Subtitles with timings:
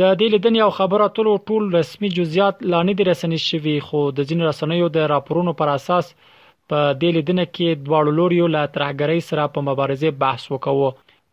[0.00, 3.98] د دې لیدنې او خبرو اترو ټول رسمي جزئیات لا نه دي رسنۍ شوي خو
[4.16, 6.04] د ځینو رسنیو د راپورونو پر اساس
[6.70, 10.90] په دې لیدنه کې دواړو لوريو لا ترهګرۍ سره په مبارزه بحث وکوه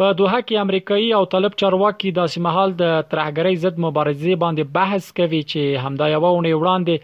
[0.00, 5.04] په دوحه کې امریکایي او طالب چارواکي داسې مهال د ترهګرۍ ضد مبارزه باندې بحث
[5.18, 6.96] کوي چې همدا یو ونې وړاندې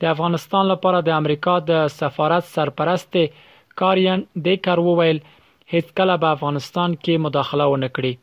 [0.00, 3.12] د افغانستان لپاره د امریکا د سفارت سرپرست
[3.80, 5.18] کارین دیکر وویل
[5.72, 8.14] هیڅ کله په افغانستان کې مداخله ونه کړي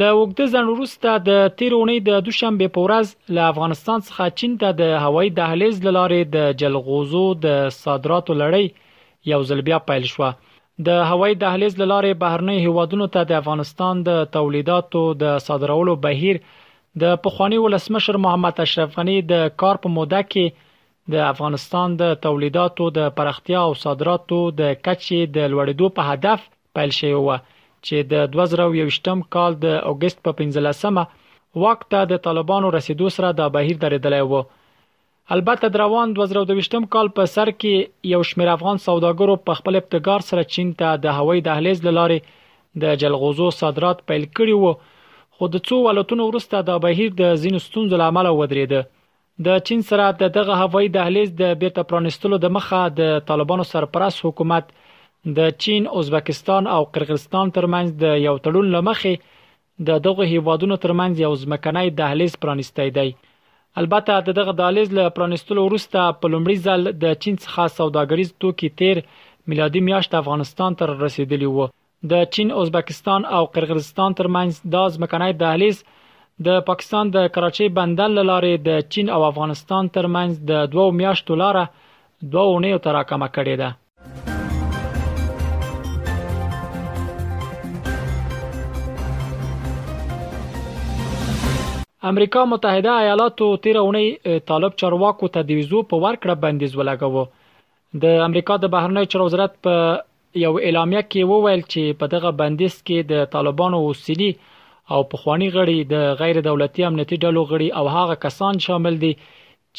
[0.00, 4.76] له وګړه ځن وروسته د تیرونی د دوشنبه په ورځ له افغانستان څخه چین ته
[4.82, 10.30] د هوایي دهلیز لاره د جلغوزو د صادراتو لړۍ یو ځل بیا پیل شو
[10.90, 16.44] د هوایي دهلیز لاره بهرنی هیوادونو ته د افغانستان د تولیداتو د صادرولو بهیر
[17.02, 20.46] د پخواني ولسمشر محمد اشرف غني د کار په موده کې
[21.14, 26.40] د افغانستان د تولیداتو د پراختیا او صادراتو د کچې د لوړېدو په هدف
[26.78, 27.28] پیل شوی و
[27.86, 31.04] چې د 2021م کال د اگست په 15مه
[31.64, 34.34] وخت د طالبانو رسیدو سره د بهیر درېدلې و
[35.34, 40.48] البته دروان 2022م کال په سر کې یو شمېر افغان سوداګرو په خپل ابتګار سره
[40.54, 42.40] چین ته د هوایي دهلیز لارې
[42.82, 44.72] د جلغوزو صادرات پیل کړي وو
[45.42, 48.80] خو د څو ولاتونو وروسته دا بهیر د زینو ستونزو لامل ودرېده
[49.46, 54.18] د چین سره د دغه هوایي دهلیز د بیرته پرانستلو د مخه د طالبانو سرپرست
[54.26, 54.64] حکومت
[55.38, 59.14] د چین، ازبکستان او قرغیزستان ترمنځ د یو تړون لمخې
[59.90, 63.08] د دغه هیوادونو ترمنځ یو ځمکني دهلیز پرانستای دی
[63.84, 64.12] البته
[64.42, 68.96] دغه دهلیز له پرانستلو وروسته په لومړي ځل د چین څخه سوداګریز توکي تیر
[69.52, 71.66] میلادي میاشت افغانستان ته رسیدلی وو
[72.08, 75.76] د چین ازبکستان او قرغیزستان ترمنځ د ځمکنۍ دهلیز
[76.46, 81.56] د پاکستان د کراچۍ بندر لارې د چین او افغانستان ترمنځ د 2 میاشتو لار
[82.32, 83.68] دوه اونۍ تراکمه کړې ده
[92.12, 97.26] امریکا متحده ایالاتو 13 اونۍ طالب چارواکو ته د ویزو په ورکړه بندیز ولګاوه
[98.04, 99.76] د امریکا د بهرنی چارو وزارت په
[100.44, 104.30] یو اعلامیه کې وویل چې په دغه بندیز کې د طالبانو وسیلي
[104.92, 109.12] او پخوانی غړي د غیر دولتي امنیتي ډلو غړي او هغه کسان شامل دي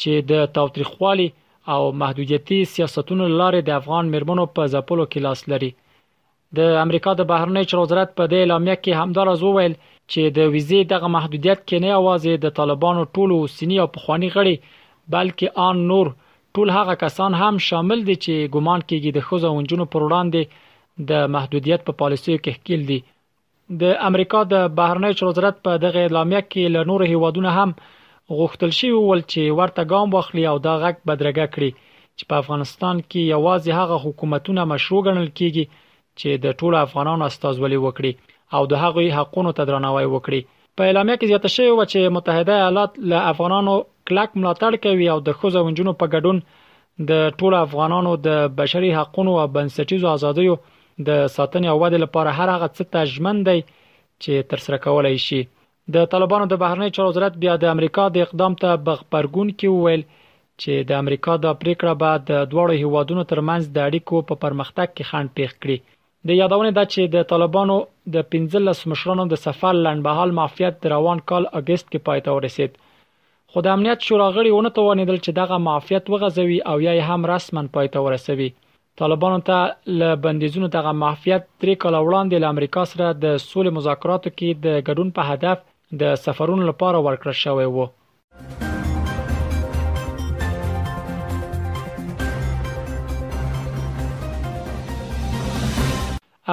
[0.00, 1.28] چې د تاوتریخوالي
[1.74, 5.70] او محدودیتي سیاستونو لارې د افغان مرمنو په ځپلو کې لاس لري
[6.60, 9.74] د امریکا د بهرنی چارو وزارت په دې اعلامیه کې همدارز وویل
[10.10, 14.56] چې د ویزې دغه محدودیت کې نه اوازې د طالبانو ټولو سینی او پخوانی غړي
[15.14, 16.06] بلکې ان نور
[16.56, 20.40] ټول هغه کسان هم شامل دي چې ګومان کیږي د خوځو او نجونو پر وړاندې
[21.12, 22.98] د محدودیت په پالیسیو کې ښکیل دي
[23.82, 27.70] د امریکا د بهرنی چارو وزارت په دغه اعلامیه کې له نور هیوادونو هم
[28.40, 31.70] غوښتل شوی ول چې ورته ګام واخلي او دا غک بدرګه کړي
[32.16, 35.64] چې په افغانستان کې یوازې هغه حکومتونه مشروع ګڼل کیږي
[36.18, 38.12] چې د ټولو افغانانو استازولي وکړي
[38.56, 40.40] او د هغوی حقونو ته درناوی وکړي
[40.80, 43.74] په اعلامیه کې زیاته شوی و چې متحده ایالات له افغانانو
[44.08, 46.38] کلک ملاتړ کوي او د ښځو او نجونو په ګډون
[47.10, 50.54] د ټولو افغانانو د بشري حقوقو او بنسټیزو ازادیو
[51.06, 53.58] د ساتنې او ودې لپاره هر هغه څه تجمن دی
[54.22, 55.40] چې ترسره کولای شي
[55.94, 60.02] د طالبانو د بهرنی چارو وزارت بیا د امریکا د اقدام ته بغبرګون کې وویل
[60.60, 65.08] چې د امریکا د پریکړه بعد د دوړو هیوادونو ترمنځ د اړیکو په پرمختګ کې
[65.10, 65.76] خنډ پیښ کړي
[66.30, 67.76] د یادونه ده چې د طالبانو
[68.16, 72.72] د 15 مشرانو د سفر لنډبهال معافیت روان کال اگست کې پاتې ورسید
[73.54, 77.66] خو د امنیت شورا غړي ونه توانیدل چې دغه معافیت وغځوي او یا هم رسمن
[77.74, 78.46] پای ته ورسوي
[79.00, 79.58] طالبانو ته
[79.98, 84.80] ل بندیزونو دغه معافیت تر کال وړاندې له امریکا سره د سولې مذاکراتو کې د
[84.88, 85.62] ګډون په هدف
[86.04, 87.88] د سفرونو لپاره ورکړل شوی وو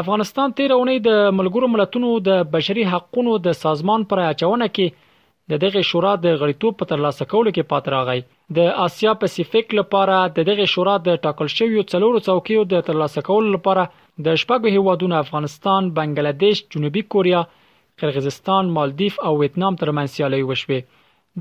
[0.04, 5.08] افغانستان تیر اونۍ د ملګرو ملتونو د بشري حقوقو د سازمان پر اچونه کې
[5.52, 8.20] د دغه شورا د غړیتوب په ترلاسه کولو کې پات راغی
[8.58, 13.50] د آسیا پاسیفیک لپاره د دغه شورا د ټاکل شویو څلورو څوکیو د ترلاسه کولو
[13.56, 13.86] لپاره
[14.28, 17.42] د شپږو هیوادونو افغانستان، بنگلاديش، جنوبي کوریا،
[18.02, 20.80] قرغیزستان، مالدیف او ویتنام ترمنځ سیالي وشوه.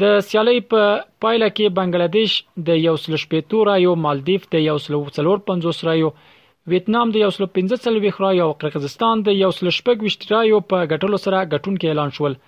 [0.01, 2.39] د سیالي په پا پایله کې بنگلاديش
[2.69, 6.11] د یو سل شپېتو رايو مالدیف د یو سل څلور پنځوس رايو
[6.75, 10.61] ویتنام د یو سل پنځه څلوي رايو او قرغیزستان د یو سل شپږ وشت رايو
[10.71, 12.39] په ګټلو سره ګټونکي اعلان شول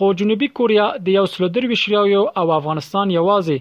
[0.00, 3.56] خو جنوبي کوریا د یو سلودر وشریو او افغانستان یوازې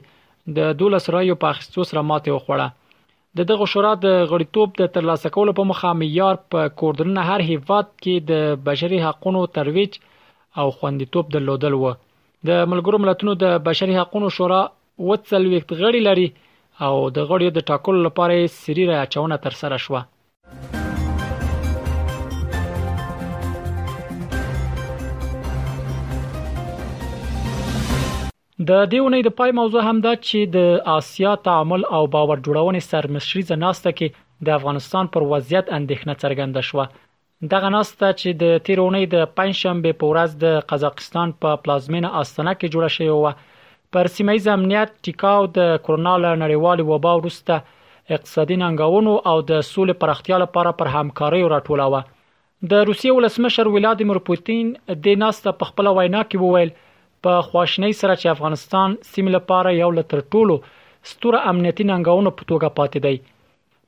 [0.58, 2.68] د دولس رایو په اخیستو سره ماته وخوړه
[3.40, 7.90] د دغه شورا د غړیتوب د ترلاسه کولو په مخه معیار په کوردن هر هیواد
[7.92, 9.98] کې د بشري حقوقو ترویج
[10.64, 11.92] او خوندیتوب درلودل و
[12.52, 14.60] د ملګرو ملتونو د بشري حقوقو شورا
[15.10, 16.28] وڅل وخت غړي لري
[16.90, 20.04] او د غړیو د ټاکلو لپاره سری راچونه تر سره شوه
[28.70, 32.82] د دې ونې د پای موضوع هم دا چې د آسیا تعامل او باور جوړونې
[32.92, 39.12] سرمشريزه ناسته کې د افغانستان پر وضعیت اندېښنه څرګنده شوه دغه ناسته چې د تیرونې
[39.16, 44.38] د پنځشنبه په ورځ د قزاقستان په پلازمینه آستانه کې جوړه شوې و پر سیمه
[44.40, 50.42] ایز امنیت ټیکاو د کرونا له نړیوال وبا وروسته اقتصادي ننګاونو او د سولې پرختیا
[50.46, 52.02] لپاره پر همکاري راټولاوه
[52.74, 54.76] د روسیې ولسمشر ولادیمیر پوتین
[55.08, 56.86] د ناسته په خپل وینا کې وویل وی
[57.26, 60.58] په خواشنۍ سره چې افغانستان سیمه لپاره یو لتر ټولو
[61.14, 63.22] ستره امنیتي ننګونو په توګه پاتې دی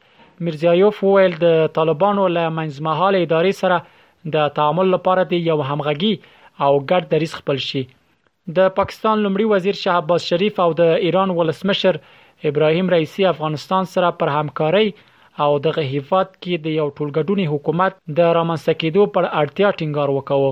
[0.45, 3.92] مرزیایوف ویل د طالبانو له منځمهاله ادارې سره
[4.35, 6.13] د تعامل لپاره د یو همغږي
[6.65, 7.83] او ګډ دریس خپل شي
[8.57, 11.99] د پاکستان لمړي وزیر شاه عباس شریف او د ایران ولسمشر
[12.51, 14.87] ابراهیم رئیسی افغانستان سره پر همکاري
[15.45, 20.51] او د غهیفات کې د یو ټولګډونی حکومت د رامنځته کېدو پر اړتیا ټینګار وکاو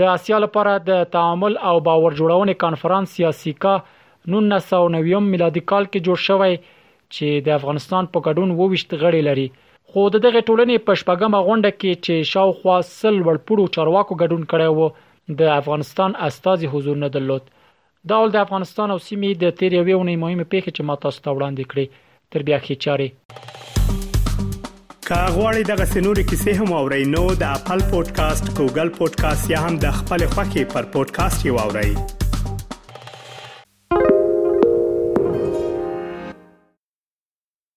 [0.00, 6.06] د اسیا لپاره د تعامل او باور جوړونې کانفرنس سیاسي کا 1990 میلادي کال کې
[6.10, 6.54] جوړ شوی
[7.16, 9.46] چې د افغانستان په ګډون وویشت غړي لري
[9.94, 14.68] خو د دغه ټولنې په شپږمه غونډه کې چې شاوخوا سل وړپړو چارواکو ګډون کړی
[14.76, 14.86] وو
[15.42, 17.44] د افغانستان استاذي حضور نه درلود
[18.12, 21.30] دا ول د افغانستان او سیمې د تیریوي ونې مهمه پیښه چې ما تاسو ته
[21.36, 21.86] وړاندې کړې
[22.36, 23.08] تر بیا خې چاره
[25.10, 29.88] کاغوري دغه سنوري کیسې هم او رینو د خپل پودکاسټ ګوګل پودکاسټ یا هم د
[30.00, 31.92] خپل خاكي پر پودکاسټ یو اورئ